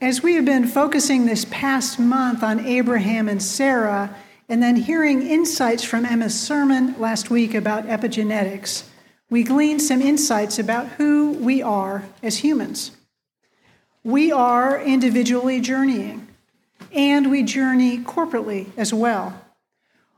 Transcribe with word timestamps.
As 0.00 0.22
we 0.22 0.34
have 0.34 0.44
been 0.44 0.68
focusing 0.68 1.26
this 1.26 1.44
past 1.50 1.98
month 1.98 2.44
on 2.44 2.64
Abraham 2.64 3.28
and 3.28 3.42
Sarah, 3.42 4.14
and 4.48 4.62
then 4.62 4.76
hearing 4.76 5.26
insights 5.26 5.82
from 5.82 6.04
Emma's 6.04 6.38
sermon 6.38 6.94
last 7.00 7.30
week 7.30 7.52
about 7.52 7.86
epigenetics, 7.86 8.84
we 9.28 9.42
gleaned 9.42 9.82
some 9.82 10.00
insights 10.00 10.56
about 10.56 10.86
who 10.90 11.32
we 11.32 11.62
are 11.62 12.04
as 12.22 12.38
humans. 12.38 12.92
We 14.04 14.30
are 14.30 14.80
individually 14.80 15.60
journeying, 15.60 16.28
and 16.92 17.28
we 17.28 17.42
journey 17.42 17.98
corporately 17.98 18.68
as 18.76 18.94
well. 18.94 19.44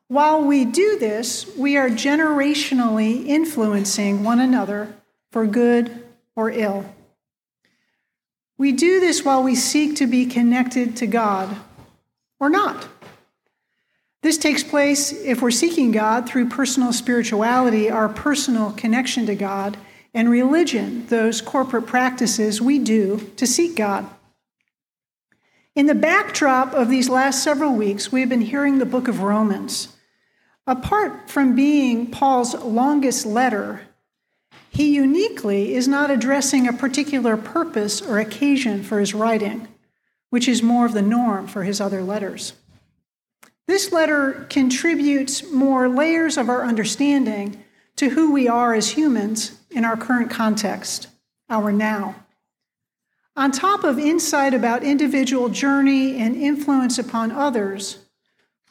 While 0.08 0.44
we 0.44 0.66
do 0.66 0.98
this, 0.98 1.56
we 1.56 1.78
are 1.78 1.88
generationally 1.88 3.26
influencing 3.26 4.24
one 4.24 4.40
another 4.40 4.94
for 5.32 5.46
good 5.46 6.04
or 6.36 6.50
ill. 6.50 6.84
We 8.60 8.72
do 8.72 9.00
this 9.00 9.24
while 9.24 9.42
we 9.42 9.54
seek 9.54 9.96
to 9.96 10.06
be 10.06 10.26
connected 10.26 10.94
to 10.98 11.06
God 11.06 11.56
or 12.38 12.50
not. 12.50 12.86
This 14.20 14.36
takes 14.36 14.62
place 14.62 15.12
if 15.12 15.40
we're 15.40 15.50
seeking 15.50 15.92
God 15.92 16.28
through 16.28 16.50
personal 16.50 16.92
spirituality, 16.92 17.90
our 17.90 18.10
personal 18.10 18.72
connection 18.72 19.24
to 19.24 19.34
God, 19.34 19.78
and 20.12 20.28
religion, 20.28 21.06
those 21.06 21.40
corporate 21.40 21.86
practices 21.86 22.60
we 22.60 22.78
do 22.78 23.32
to 23.36 23.46
seek 23.46 23.76
God. 23.76 24.06
In 25.74 25.86
the 25.86 25.94
backdrop 25.94 26.74
of 26.74 26.90
these 26.90 27.08
last 27.08 27.42
several 27.42 27.74
weeks, 27.74 28.12
we've 28.12 28.28
been 28.28 28.42
hearing 28.42 28.76
the 28.76 28.84
book 28.84 29.08
of 29.08 29.22
Romans. 29.22 29.96
Apart 30.66 31.30
from 31.30 31.56
being 31.56 32.10
Paul's 32.10 32.54
longest 32.54 33.24
letter, 33.24 33.88
he 34.70 34.94
uniquely 34.94 35.74
is 35.74 35.88
not 35.88 36.10
addressing 36.10 36.66
a 36.66 36.72
particular 36.72 37.36
purpose 37.36 38.00
or 38.00 38.18
occasion 38.18 38.82
for 38.82 39.00
his 39.00 39.14
writing, 39.14 39.68
which 40.30 40.48
is 40.48 40.62
more 40.62 40.86
of 40.86 40.94
the 40.94 41.02
norm 41.02 41.46
for 41.46 41.64
his 41.64 41.80
other 41.80 42.02
letters. 42.02 42.54
This 43.66 43.92
letter 43.92 44.46
contributes 44.48 45.48
more 45.50 45.88
layers 45.88 46.36
of 46.36 46.48
our 46.48 46.64
understanding 46.64 47.62
to 47.96 48.10
who 48.10 48.32
we 48.32 48.48
are 48.48 48.74
as 48.74 48.90
humans 48.90 49.60
in 49.70 49.84
our 49.84 49.96
current 49.96 50.30
context, 50.30 51.08
our 51.48 51.72
now. 51.72 52.14
On 53.36 53.50
top 53.50 53.84
of 53.84 53.98
insight 53.98 54.54
about 54.54 54.82
individual 54.82 55.48
journey 55.48 56.16
and 56.16 56.36
influence 56.36 56.98
upon 56.98 57.32
others, 57.32 57.98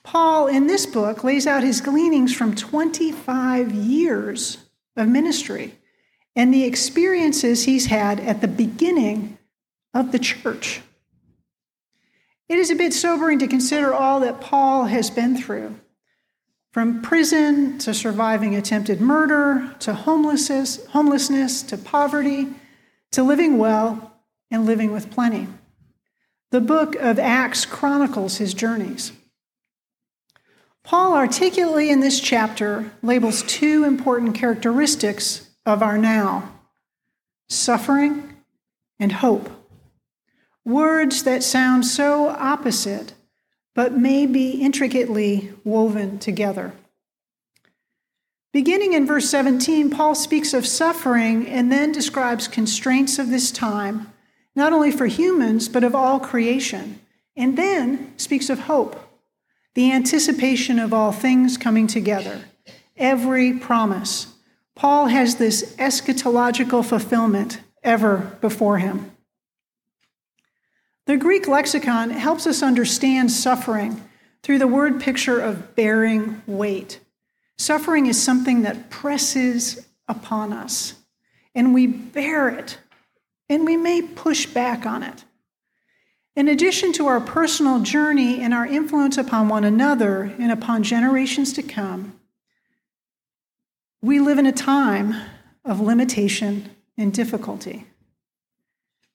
Paul 0.03 0.47
in 0.47 0.67
this 0.67 0.85
book 0.85 1.23
lays 1.23 1.45
out 1.45 1.63
his 1.63 1.81
gleanings 1.81 2.33
from 2.33 2.55
25 2.55 3.71
years 3.71 4.57
of 4.95 5.07
ministry 5.07 5.78
and 6.39 6.53
the 6.53 6.63
experiences 6.63 7.65
he's 7.65 7.87
had 7.87 8.17
at 8.21 8.39
the 8.39 8.47
beginning 8.47 9.37
of 9.93 10.13
the 10.13 10.19
church. 10.19 10.79
It 12.47 12.57
is 12.57 12.71
a 12.71 12.77
bit 12.77 12.93
sobering 12.93 13.39
to 13.39 13.47
consider 13.47 13.93
all 13.93 14.21
that 14.21 14.39
Paul 14.39 14.85
has 14.85 15.09
been 15.09 15.35
through 15.35 15.77
from 16.71 17.01
prison 17.01 17.77
to 17.79 17.93
surviving 17.93 18.55
attempted 18.55 19.01
murder 19.01 19.75
to 19.79 19.93
homelessness, 19.93 20.85
homelessness 20.85 21.61
to 21.63 21.77
poverty 21.77 22.47
to 23.11 23.21
living 23.21 23.57
well 23.57 24.13
and 24.49 24.65
living 24.65 24.93
with 24.93 25.11
plenty. 25.11 25.45
The 26.51 26.61
book 26.61 26.95
of 26.95 27.19
Acts 27.19 27.65
chronicles 27.65 28.37
his 28.37 28.53
journeys. 28.53 29.11
Paul 30.85 31.15
articulately 31.15 31.89
in 31.89 31.99
this 31.99 32.21
chapter 32.21 32.93
labels 33.03 33.43
two 33.43 33.83
important 33.83 34.35
characteristics 34.35 35.48
of 35.69 35.83
our 35.83 35.97
now 35.97 36.51
suffering 37.47 38.35
and 38.99 39.11
hope. 39.11 39.49
Words 40.65 41.23
that 41.23 41.41
sound 41.43 41.85
so 41.85 42.29
opposite, 42.29 43.13
but 43.73 43.93
may 43.93 44.25
be 44.25 44.51
intricately 44.61 45.51
woven 45.63 46.19
together. 46.19 46.73
Beginning 48.51 48.93
in 48.93 49.05
verse 49.05 49.29
17, 49.29 49.89
Paul 49.89 50.15
speaks 50.15 50.53
of 50.53 50.65
suffering 50.65 51.47
and 51.47 51.71
then 51.71 51.91
describes 51.91 52.47
constraints 52.47 53.19
of 53.19 53.29
this 53.29 53.51
time, 53.51 54.11
not 54.55 54.73
only 54.73 54.91
for 54.91 55.05
humans, 55.05 55.69
but 55.69 55.83
of 55.83 55.95
all 55.95 56.19
creation, 56.19 56.99
and 57.35 57.57
then 57.57 58.11
speaks 58.17 58.49
of 58.49 58.61
hope, 58.61 58.99
the 59.75 59.91
anticipation 59.91 60.79
of 60.79 60.93
all 60.93 61.11
things 61.11 61.57
coming 61.57 61.87
together, 61.87 62.41
every 62.97 63.53
promise. 63.53 64.33
Paul 64.79 65.07
has 65.07 65.35
this 65.35 65.75
eschatological 65.75 66.85
fulfillment 66.85 67.59
ever 67.83 68.37
before 68.39 68.77
him. 68.77 69.11
The 71.05 71.17
Greek 71.17 71.49
lexicon 71.49 72.11
helps 72.11 72.47
us 72.47 72.63
understand 72.63 73.29
suffering 73.29 74.01
through 74.41 74.59
the 74.59 74.67
word 74.67 75.01
picture 75.01 75.41
of 75.41 75.75
bearing 75.75 76.41
weight. 76.47 77.01
Suffering 77.57 78.05
is 78.05 78.23
something 78.23 78.61
that 78.61 78.89
presses 78.89 79.85
upon 80.07 80.53
us, 80.53 80.93
and 81.53 81.73
we 81.73 81.85
bear 81.85 82.47
it, 82.47 82.79
and 83.49 83.65
we 83.65 83.75
may 83.75 84.01
push 84.01 84.45
back 84.45 84.85
on 84.85 85.03
it. 85.03 85.25
In 86.37 86.47
addition 86.47 86.93
to 86.93 87.07
our 87.07 87.19
personal 87.19 87.81
journey 87.81 88.39
and 88.39 88.53
our 88.53 88.65
influence 88.65 89.17
upon 89.17 89.49
one 89.49 89.65
another 89.65 90.33
and 90.39 90.53
upon 90.53 90.83
generations 90.83 91.51
to 91.51 91.63
come, 91.63 92.18
we 94.01 94.19
live 94.19 94.39
in 94.39 94.45
a 94.45 94.51
time 94.51 95.15
of 95.65 95.81
limitation 95.81 96.69
and 96.97 97.13
difficulty. 97.13 97.85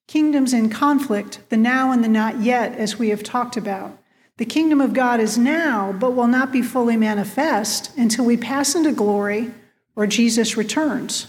Kingdoms 0.06 0.52
in 0.52 0.68
conflict, 0.68 1.40
the 1.48 1.56
now 1.56 1.90
and 1.90 2.04
the 2.04 2.08
not 2.08 2.40
yet, 2.40 2.74
as 2.74 2.98
we 2.98 3.08
have 3.08 3.22
talked 3.22 3.56
about. 3.56 3.98
The 4.36 4.44
kingdom 4.44 4.80
of 4.80 4.92
God 4.92 5.20
is 5.20 5.38
now, 5.38 5.92
but 5.92 6.14
will 6.14 6.26
not 6.26 6.52
be 6.52 6.60
fully 6.60 6.96
manifest 6.96 7.96
until 7.96 8.26
we 8.26 8.36
pass 8.36 8.74
into 8.74 8.92
glory 8.92 9.52
or 9.96 10.06
Jesus 10.06 10.56
returns. 10.56 11.28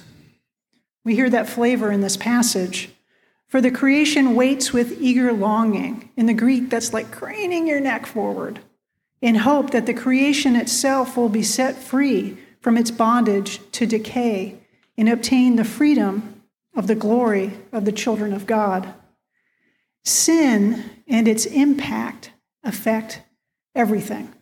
We 1.05 1.15
hear 1.15 1.29
that 1.29 1.47
flavor 1.47 1.91
in 1.91 2.01
this 2.01 2.17
passage. 2.17 2.89
For 3.47 3.61
the 3.61 3.71
creation 3.71 4.35
waits 4.35 4.73
with 4.73 4.99
eager 4.99 5.31
longing. 5.31 6.09
In 6.17 6.25
the 6.25 6.33
Greek, 6.33 6.69
that's 6.69 6.91
like 6.91 7.11
craning 7.11 7.67
your 7.67 7.79
neck 7.79 8.05
forward, 8.05 8.59
in 9.21 9.35
hope 9.35 9.69
that 9.69 9.85
the 9.85 9.93
creation 9.93 10.57
itself 10.57 11.15
will 11.15 11.29
be 11.29 11.43
set 11.43 11.75
free 11.75 12.37
from 12.65 12.77
its 12.79 12.89
bondage 12.89 13.59
to 13.71 13.85
decay 13.85 14.57
and 14.97 15.07
obtain 15.07 15.55
the 15.55 15.63
freedom 15.63 16.41
of 16.75 16.87
the 16.87 16.95
glory 16.95 17.53
of 17.71 17.85
the 17.85 17.91
children 17.91 18.33
of 18.33 18.47
God. 18.47 18.91
Sin 20.03 20.83
and 21.07 21.27
its 21.27 21.45
impact 21.45 22.31
affect 22.63 23.21
everything. 23.75 24.33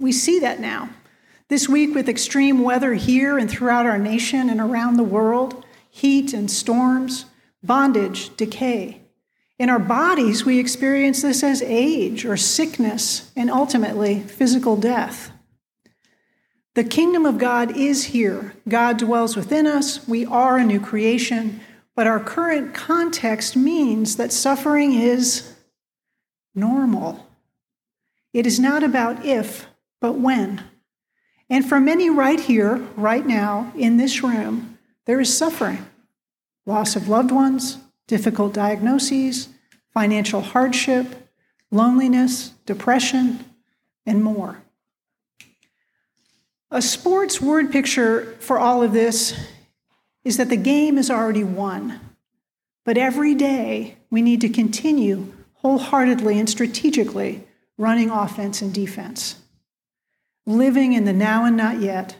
We 0.00 0.10
see 0.10 0.38
that 0.38 0.58
now. 0.58 0.88
This 1.48 1.68
week, 1.68 1.94
with 1.94 2.08
extreme 2.08 2.62
weather 2.62 2.94
here 2.94 3.36
and 3.36 3.50
throughout 3.50 3.84
our 3.84 3.98
nation 3.98 4.48
and 4.48 4.58
around 4.58 4.96
the 4.96 5.02
world, 5.02 5.66
heat 5.90 6.32
and 6.32 6.50
storms, 6.50 7.26
bondage, 7.62 8.34
decay. 8.38 9.02
In 9.58 9.68
our 9.68 9.78
bodies, 9.78 10.46
we 10.46 10.58
experience 10.58 11.20
this 11.20 11.44
as 11.44 11.60
age 11.60 12.24
or 12.24 12.38
sickness 12.38 13.32
and 13.36 13.50
ultimately 13.50 14.20
physical 14.20 14.78
death. 14.78 15.30
The 16.78 16.84
kingdom 16.84 17.26
of 17.26 17.38
God 17.38 17.76
is 17.76 18.04
here. 18.04 18.54
God 18.68 18.98
dwells 18.98 19.34
within 19.34 19.66
us. 19.66 20.06
We 20.06 20.24
are 20.24 20.58
a 20.58 20.64
new 20.64 20.78
creation. 20.78 21.60
But 21.96 22.06
our 22.06 22.20
current 22.20 22.72
context 22.72 23.56
means 23.56 24.14
that 24.14 24.32
suffering 24.32 24.92
is 24.92 25.56
normal. 26.54 27.26
It 28.32 28.46
is 28.46 28.60
not 28.60 28.84
about 28.84 29.24
if, 29.24 29.66
but 30.00 30.20
when. 30.20 30.62
And 31.50 31.68
for 31.68 31.80
many 31.80 32.10
right 32.10 32.38
here, 32.38 32.76
right 32.94 33.26
now, 33.26 33.72
in 33.74 33.96
this 33.96 34.22
room, 34.22 34.78
there 35.04 35.18
is 35.18 35.36
suffering 35.36 35.84
loss 36.64 36.94
of 36.94 37.08
loved 37.08 37.32
ones, 37.32 37.78
difficult 38.06 38.54
diagnoses, 38.54 39.48
financial 39.92 40.42
hardship, 40.42 41.28
loneliness, 41.72 42.50
depression, 42.66 43.44
and 44.06 44.22
more. 44.22 44.62
A 46.70 46.82
sports 46.82 47.40
word 47.40 47.72
picture 47.72 48.36
for 48.40 48.58
all 48.58 48.82
of 48.82 48.92
this 48.92 49.34
is 50.22 50.36
that 50.36 50.50
the 50.50 50.56
game 50.56 50.98
is 50.98 51.10
already 51.10 51.44
won. 51.44 51.98
But 52.84 52.98
every 52.98 53.34
day, 53.34 53.96
we 54.10 54.20
need 54.20 54.42
to 54.42 54.48
continue 54.48 55.32
wholeheartedly 55.54 56.38
and 56.38 56.48
strategically 56.48 57.44
running 57.78 58.10
offense 58.10 58.60
and 58.60 58.74
defense, 58.74 59.36
living 60.46 60.92
in 60.92 61.04
the 61.04 61.12
now 61.12 61.44
and 61.44 61.56
not 61.56 61.80
yet, 61.80 62.16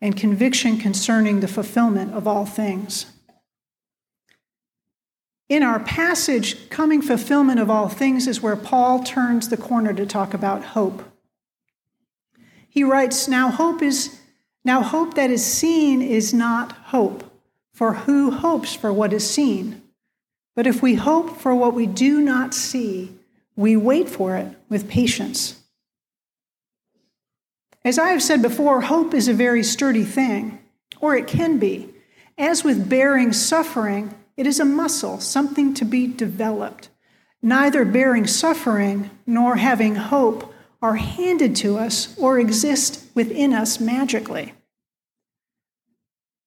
and 0.00 0.16
conviction 0.16 0.78
concerning 0.78 1.40
the 1.40 1.48
fulfillment 1.48 2.14
of 2.14 2.26
all 2.26 2.46
things. 2.46 3.06
In 5.48 5.62
our 5.62 5.80
passage, 5.80 6.70
coming 6.70 7.02
fulfillment 7.02 7.60
of 7.60 7.68
all 7.68 7.88
things 7.88 8.26
is 8.26 8.40
where 8.40 8.56
Paul 8.56 9.02
turns 9.04 9.48
the 9.48 9.56
corner 9.56 9.92
to 9.92 10.06
talk 10.06 10.32
about 10.32 10.64
hope. 10.64 11.02
He 12.74 12.82
writes, 12.82 13.28
Now 13.28 13.50
hope 13.50 13.82
is 13.82 14.18
now 14.64 14.82
hope 14.82 15.14
that 15.14 15.30
is 15.30 15.44
seen 15.44 16.02
is 16.02 16.34
not 16.34 16.72
hope, 16.72 17.22
for 17.72 17.92
who 17.92 18.32
hopes 18.32 18.74
for 18.74 18.92
what 18.92 19.12
is 19.12 19.30
seen? 19.30 19.82
But 20.56 20.66
if 20.66 20.82
we 20.82 20.96
hope 20.96 21.38
for 21.38 21.54
what 21.54 21.74
we 21.74 21.86
do 21.86 22.20
not 22.20 22.52
see, 22.52 23.12
we 23.54 23.76
wait 23.76 24.08
for 24.08 24.36
it 24.36 24.56
with 24.68 24.88
patience. 24.88 25.60
As 27.84 27.96
I 27.96 28.08
have 28.08 28.22
said 28.22 28.42
before, 28.42 28.80
hope 28.80 29.14
is 29.14 29.28
a 29.28 29.34
very 29.34 29.62
sturdy 29.62 30.04
thing, 30.04 30.58
or 31.00 31.14
it 31.14 31.28
can 31.28 31.58
be. 31.60 31.90
As 32.36 32.64
with 32.64 32.88
bearing 32.88 33.32
suffering, 33.32 34.14
it 34.36 34.48
is 34.48 34.58
a 34.58 34.64
muscle, 34.64 35.20
something 35.20 35.74
to 35.74 35.84
be 35.84 36.08
developed. 36.08 36.88
Neither 37.40 37.84
bearing 37.84 38.26
suffering 38.26 39.10
nor 39.26 39.56
having 39.56 39.94
hope 39.94 40.53
are 40.84 40.96
handed 40.96 41.56
to 41.56 41.78
us 41.78 42.14
or 42.18 42.38
exist 42.38 43.02
within 43.14 43.54
us 43.54 43.80
magically. 43.80 44.52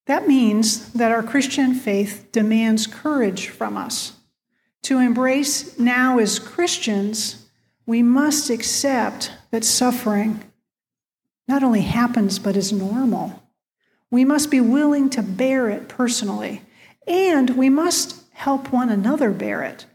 That 0.05 0.27
means 0.27 0.93
that 0.93 1.11
our 1.11 1.23
Christian 1.23 1.73
faith 1.73 2.27
demands 2.31 2.85
courage 2.85 3.47
from 3.47 3.75
us. 3.75 4.13
To 4.83 4.99
embrace 4.99 5.79
now 5.79 6.19
as 6.19 6.37
Christians, 6.37 7.47
we 7.87 8.03
must 8.03 8.51
accept 8.51 9.31
that 9.49 9.63
suffering 9.63 10.43
not 11.47 11.63
only 11.63 11.81
happens, 11.81 12.37
but 12.37 12.55
is 12.55 12.71
normal. 12.71 13.41
We 14.11 14.23
must 14.23 14.51
be 14.51 14.61
willing 14.61 15.09
to 15.11 15.23
bear 15.23 15.67
it 15.67 15.89
personally, 15.89 16.61
and 17.07 17.57
we 17.57 17.69
must 17.69 18.21
help 18.33 18.71
one 18.71 18.89
another 18.89 19.31
bear 19.31 19.63
it. 19.63 19.87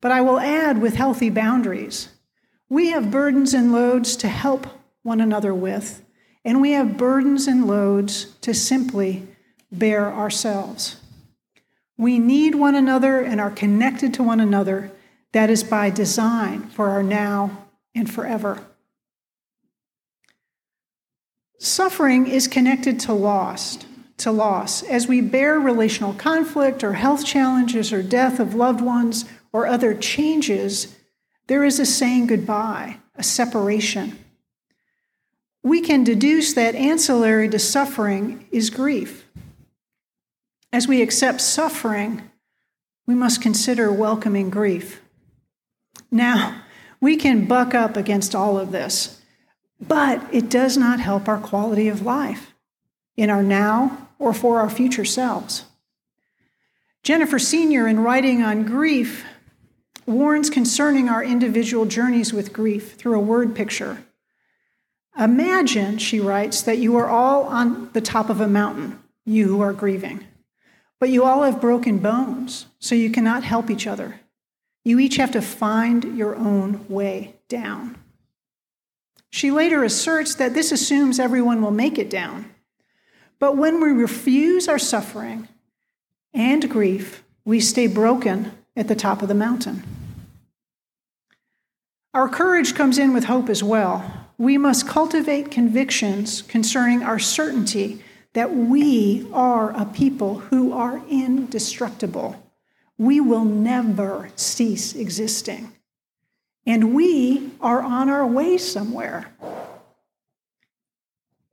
But 0.00 0.10
I 0.10 0.22
will 0.22 0.40
add 0.40 0.82
with 0.82 0.96
healthy 0.96 1.30
boundaries. 1.30 2.08
We 2.68 2.90
have 2.90 3.10
burdens 3.10 3.54
and 3.54 3.72
loads 3.72 4.16
to 4.16 4.28
help 4.28 4.66
one 5.02 5.20
another 5.20 5.54
with, 5.54 6.04
and 6.44 6.60
we 6.60 6.72
have 6.72 6.96
burdens 6.96 7.46
and 7.46 7.66
loads 7.66 8.34
to 8.40 8.52
simply 8.52 9.28
bear 9.70 10.12
ourselves. 10.12 10.96
We 11.96 12.18
need 12.18 12.54
one 12.54 12.74
another 12.74 13.20
and 13.20 13.40
are 13.40 13.50
connected 13.50 14.12
to 14.14 14.22
one 14.22 14.40
another. 14.40 14.92
That 15.32 15.50
is 15.50 15.64
by 15.64 15.90
design 15.90 16.68
for 16.68 16.88
our 16.88 17.02
now 17.02 17.66
and 17.94 18.10
forever. 18.10 18.66
Suffering 21.58 22.26
is 22.26 22.48
connected 22.48 23.00
to 23.00 23.12
loss, 23.12 23.78
to 24.18 24.30
loss. 24.30 24.82
As 24.82 25.06
we 25.06 25.20
bear 25.20 25.58
relational 25.58 26.14
conflict 26.14 26.84
or 26.84 26.94
health 26.94 27.24
challenges 27.24 27.92
or 27.92 28.02
death 28.02 28.40
of 28.40 28.54
loved 28.54 28.80
ones 28.80 29.24
or 29.52 29.66
other 29.66 29.94
changes, 29.94 30.94
there 31.46 31.64
is 31.64 31.78
a 31.78 31.86
saying 31.86 32.26
goodbye, 32.26 32.98
a 33.14 33.22
separation. 33.22 34.18
We 35.62 35.80
can 35.80 36.04
deduce 36.04 36.52
that 36.54 36.74
ancillary 36.74 37.48
to 37.48 37.58
suffering 37.58 38.46
is 38.50 38.70
grief. 38.70 39.26
As 40.72 40.86
we 40.86 41.02
accept 41.02 41.40
suffering, 41.40 42.22
we 43.06 43.14
must 43.14 43.42
consider 43.42 43.92
welcoming 43.92 44.50
grief. 44.50 45.00
Now, 46.10 46.62
we 47.00 47.16
can 47.16 47.46
buck 47.46 47.74
up 47.74 47.96
against 47.96 48.34
all 48.34 48.58
of 48.58 48.72
this 48.72 49.20
but 49.80 50.22
it 50.32 50.48
does 50.48 50.76
not 50.76 51.00
help 51.00 51.28
our 51.28 51.38
quality 51.38 51.88
of 51.88 52.02
life 52.02 52.54
in 53.16 53.30
our 53.30 53.42
now 53.42 54.08
or 54.18 54.32
for 54.32 54.60
our 54.60 54.70
future 54.70 55.04
selves. 55.04 55.64
Jennifer 57.02 57.38
Senior, 57.38 57.86
in 57.86 58.00
writing 58.00 58.42
on 58.42 58.64
grief, 58.64 59.24
warns 60.06 60.48
concerning 60.48 61.08
our 61.08 61.22
individual 61.22 61.84
journeys 61.84 62.32
with 62.32 62.52
grief 62.52 62.94
through 62.94 63.16
a 63.16 63.22
word 63.22 63.54
picture. 63.54 64.04
Imagine, 65.18 65.98
she 65.98 66.20
writes, 66.20 66.62
that 66.62 66.78
you 66.78 66.96
are 66.96 67.08
all 67.08 67.44
on 67.44 67.90
the 67.92 68.00
top 68.00 68.30
of 68.30 68.40
a 68.40 68.48
mountain, 68.48 69.02
you 69.24 69.48
who 69.48 69.60
are 69.60 69.72
grieving, 69.72 70.24
but 71.00 71.08
you 71.08 71.24
all 71.24 71.42
have 71.42 71.60
broken 71.60 71.98
bones, 71.98 72.66
so 72.78 72.94
you 72.94 73.10
cannot 73.10 73.42
help 73.42 73.70
each 73.70 73.86
other. 73.86 74.20
You 74.84 75.00
each 75.00 75.16
have 75.16 75.32
to 75.32 75.42
find 75.42 76.16
your 76.16 76.36
own 76.36 76.86
way 76.88 77.34
down. 77.48 77.98
She 79.30 79.50
later 79.50 79.82
asserts 79.82 80.36
that 80.36 80.54
this 80.54 80.70
assumes 80.70 81.18
everyone 81.18 81.60
will 81.60 81.72
make 81.72 81.98
it 81.98 82.08
down. 82.08 82.54
But 83.38 83.56
when 83.56 83.80
we 83.82 83.90
refuse 83.90 84.68
our 84.68 84.78
suffering 84.78 85.48
and 86.32 86.70
grief, 86.70 87.24
we 87.44 87.60
stay 87.60 87.86
broken 87.86 88.52
at 88.76 88.88
the 88.88 88.94
top 88.94 89.22
of 89.22 89.28
the 89.28 89.34
mountain. 89.34 89.82
Our 92.14 92.28
courage 92.28 92.74
comes 92.74 92.98
in 92.98 93.12
with 93.12 93.24
hope 93.24 93.48
as 93.48 93.62
well. 93.62 94.28
We 94.38 94.58
must 94.58 94.88
cultivate 94.88 95.50
convictions 95.50 96.42
concerning 96.42 97.02
our 97.02 97.18
certainty 97.18 98.02
that 98.34 98.54
we 98.54 99.26
are 99.32 99.70
a 99.70 99.86
people 99.86 100.40
who 100.40 100.72
are 100.72 101.02
indestructible. 101.08 102.42
We 102.98 103.20
will 103.20 103.44
never 103.44 104.30
cease 104.36 104.94
existing 104.94 105.72
and 106.66 106.94
we 106.94 107.50
are 107.60 107.80
on 107.80 108.10
our 108.10 108.26
way 108.26 108.58
somewhere. 108.58 109.32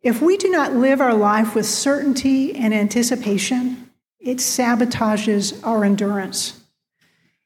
If 0.02 0.22
we 0.22 0.36
do 0.36 0.50
not 0.50 0.74
live 0.74 1.00
our 1.00 1.14
life 1.14 1.56
with 1.56 1.66
certainty 1.68 2.54
and 2.56 2.74
anticipation, 2.74 3.92
it 4.20 4.38
sabotages 4.38 5.66
our 5.66 5.86
endurance. 5.86 6.63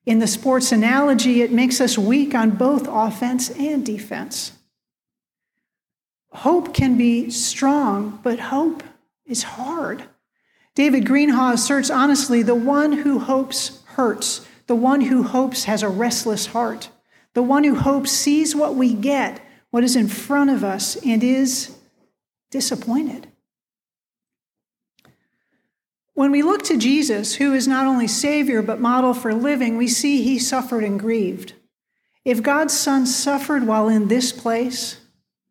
In 0.07 0.19
the 0.19 0.25
sports 0.27 0.71
analogy, 0.71 1.41
it 1.41 1.51
makes 1.51 1.81
us 1.81 1.97
weak 1.97 2.33
on 2.33 2.51
both 2.51 2.87
offense 2.87 3.49
and 3.49 3.85
defense. 3.85 4.53
Hope 6.31 6.73
can 6.73 6.97
be 6.97 7.29
strong, 7.29 8.17
but 8.23 8.39
hope 8.39 8.83
is 9.25 9.43
hard. 9.43 10.05
David 10.75 11.03
Greenhaw 11.03 11.55
asserts 11.55 11.89
honestly 11.89 12.41
the 12.41 12.55
one 12.55 12.93
who 12.93 13.19
hopes 13.19 13.83
hurts, 13.83 14.47
the 14.67 14.77
one 14.77 15.01
who 15.01 15.23
hopes 15.23 15.65
has 15.65 15.83
a 15.83 15.89
restless 15.89 16.45
heart. 16.45 16.89
The 17.33 17.43
one 17.43 17.65
who 17.65 17.75
hopes 17.75 18.11
sees 18.11 18.55
what 18.55 18.75
we 18.75 18.93
get, 18.93 19.41
what 19.71 19.83
is 19.83 19.97
in 19.97 20.07
front 20.07 20.49
of 20.49 20.63
us, 20.63 20.95
and 21.05 21.21
is 21.21 21.75
disappointed. 22.49 23.27
When 26.17 26.31
we 26.31 26.41
look 26.41 26.63
to 26.63 26.77
Jesus, 26.77 27.35
who 27.35 27.53
is 27.53 27.67
not 27.67 27.85
only 27.85 28.07
Savior 28.07 28.63
but 28.63 28.79
model 28.79 29.13
for 29.13 29.35
living, 29.35 29.77
we 29.77 29.87
see 29.87 30.23
he 30.23 30.39
suffered 30.39 30.83
and 30.83 30.99
grieved. 30.99 31.53
If 32.25 32.41
God's 32.41 32.73
Son 32.73 33.05
suffered 33.05 33.67
while 33.67 33.87
in 33.87 34.07
this 34.07 34.31
place, 34.31 34.99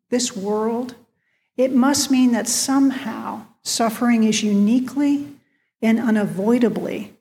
this 0.09 0.35
world, 0.35 0.95
it 1.55 1.71
must 1.71 2.11
mean 2.11 2.33
that 2.33 2.49
somehow 2.49 3.45
suffering 3.63 4.25
is 4.25 4.43
uniquely 4.43 5.29
and 5.81 6.01
unavoidably 6.01 7.13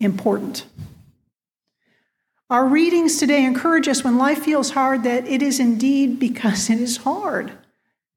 important. 0.00 0.66
Our 2.50 2.66
readings 2.66 3.16
today 3.16 3.44
encourage 3.44 3.86
us 3.86 4.02
when 4.02 4.18
life 4.18 4.42
feels 4.42 4.72
hard 4.72 5.04
that 5.04 5.28
it 5.28 5.40
is 5.40 5.60
indeed 5.60 6.18
because 6.18 6.68
it 6.68 6.80
is 6.80 6.96
hard. 6.96 7.52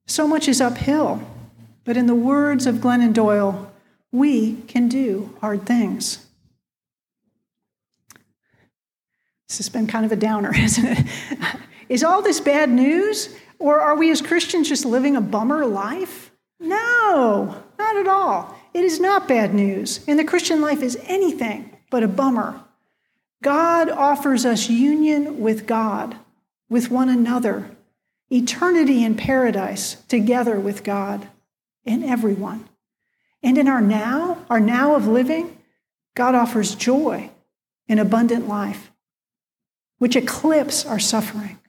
So 0.07 0.27
much 0.27 0.47
is 0.47 0.59
uphill. 0.59 1.21
But 1.83 1.97
in 1.97 2.07
the 2.07 2.15
words 2.15 2.65
of 2.65 2.77
Glennon 2.77 3.13
Doyle, 3.13 3.71
we 4.15 4.55
can 4.67 4.87
do 4.87 5.35
hard 5.41 5.65
things. 5.65 6.25
This 9.47 9.57
has 9.57 9.69
been 9.69 9.87
kind 9.87 10.05
of 10.05 10.11
a 10.11 10.15
downer, 10.15 10.53
isn't 10.55 10.85
it? 10.85 11.05
Is 11.89 12.03
all 12.03 12.21
this 12.21 12.39
bad 12.39 12.69
news? 12.69 13.35
Or 13.59 13.79
are 13.79 13.95
we 13.95 14.11
as 14.11 14.21
Christians 14.21 14.69
just 14.69 14.85
living 14.85 15.15
a 15.15 15.21
bummer 15.21 15.65
life? 15.65 16.31
No, 16.59 17.63
not 17.77 17.95
at 17.97 18.07
all. 18.07 18.55
It 18.73 18.83
is 18.83 18.99
not 18.99 19.27
bad 19.27 19.53
news. 19.53 20.03
And 20.07 20.17
the 20.17 20.23
Christian 20.23 20.61
life 20.61 20.81
is 20.81 20.97
anything 21.03 21.77
but 21.89 22.03
a 22.03 22.07
bummer. 22.07 22.59
God 23.43 23.89
offers 23.89 24.45
us 24.45 24.69
union 24.69 25.39
with 25.39 25.67
God, 25.67 26.17
with 26.69 26.89
one 26.89 27.09
another, 27.09 27.69
eternity 28.29 29.03
in 29.03 29.15
paradise 29.15 29.95
together 30.07 30.59
with 30.59 30.83
God 30.83 31.27
and 31.85 32.03
everyone. 32.03 32.67
And 33.45 33.59
in 33.59 33.67
our 33.67 33.79
now, 33.79 34.39
our 34.49 34.59
now 34.59 34.95
of 34.95 35.05
living, 35.05 35.55
God 36.15 36.33
offers 36.33 36.73
joy 36.73 37.29
and 37.87 37.99
abundant 37.99 38.47
life, 38.47 38.91
which 39.99 40.15
eclipse 40.15 40.83
our 40.83 40.97
suffering. 40.97 41.59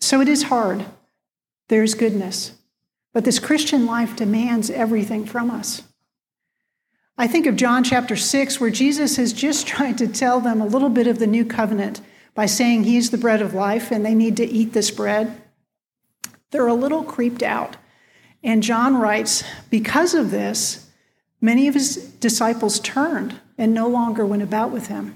So 0.00 0.20
it 0.20 0.28
is 0.28 0.42
hard. 0.42 0.84
There's 1.68 1.94
goodness. 1.94 2.54
But 3.12 3.24
this 3.24 3.38
Christian 3.38 3.86
life 3.86 4.16
demands 4.16 4.70
everything 4.70 5.24
from 5.24 5.52
us. 5.52 5.84
I 7.16 7.28
think 7.28 7.46
of 7.46 7.54
John 7.54 7.84
chapter 7.84 8.16
6, 8.16 8.58
where 8.58 8.70
Jesus 8.70 9.18
has 9.18 9.32
just 9.32 9.66
tried 9.68 9.98
to 9.98 10.08
tell 10.08 10.40
them 10.40 10.60
a 10.60 10.66
little 10.66 10.88
bit 10.88 11.06
of 11.06 11.20
the 11.20 11.28
new 11.28 11.44
covenant 11.44 12.00
by 12.34 12.46
saying 12.46 12.82
he's 12.82 13.10
the 13.10 13.18
bread 13.18 13.40
of 13.40 13.54
life 13.54 13.92
and 13.92 14.04
they 14.04 14.16
need 14.16 14.36
to 14.38 14.44
eat 14.44 14.72
this 14.72 14.90
bread. 14.90 15.40
They're 16.50 16.66
a 16.66 16.74
little 16.74 17.04
creeped 17.04 17.44
out. 17.44 17.76
And 18.42 18.62
John 18.62 18.96
writes, 18.96 19.44
because 19.68 20.14
of 20.14 20.30
this, 20.30 20.88
many 21.40 21.68
of 21.68 21.74
his 21.74 21.96
disciples 21.96 22.80
turned 22.80 23.38
and 23.58 23.74
no 23.74 23.86
longer 23.88 24.24
went 24.24 24.42
about 24.42 24.70
with 24.70 24.86
him. 24.86 25.14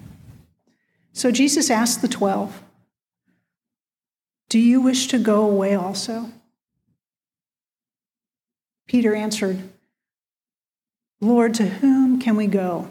So 1.13 1.31
Jesus 1.31 1.71
asked 1.71 2.03
the 2.03 2.09
twelve, 2.09 2.63
Do 4.49 4.59
you 4.59 4.81
wish 4.81 5.07
to 5.09 5.19
go 5.19 5.49
away 5.49 5.75
also? 5.75 6.31
Peter 8.87 9.15
answered, 9.15 9.71
Lord, 11.21 11.55
to 11.55 11.65
whom 11.65 12.21
can 12.21 12.37
we 12.37 12.47
go? 12.47 12.91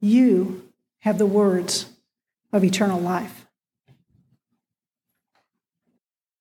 You 0.00 0.68
have 1.00 1.18
the 1.18 1.26
words 1.26 1.86
of 2.52 2.64
eternal 2.64 3.00
life. 3.00 3.43